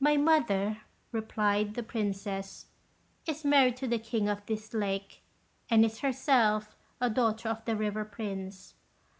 [0.00, 0.78] "My mother,"
[1.12, 2.66] replied the Princess,
[3.26, 5.22] "is married to the King of this lake,
[5.70, 8.74] and is herself a daughter of the River Prince.